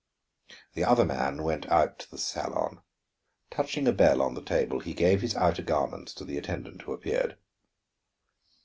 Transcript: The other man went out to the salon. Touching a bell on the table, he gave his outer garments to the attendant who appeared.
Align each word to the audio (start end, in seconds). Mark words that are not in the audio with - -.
The 0.73 0.83
other 0.83 1.05
man 1.05 1.43
went 1.43 1.69
out 1.69 1.99
to 1.99 2.09
the 2.09 2.17
salon. 2.17 2.81
Touching 3.51 3.87
a 3.87 3.91
bell 3.91 4.19
on 4.19 4.33
the 4.33 4.41
table, 4.41 4.79
he 4.79 4.95
gave 4.95 5.21
his 5.21 5.35
outer 5.35 5.61
garments 5.61 6.11
to 6.15 6.25
the 6.25 6.39
attendant 6.39 6.81
who 6.81 6.93
appeared. 6.93 7.37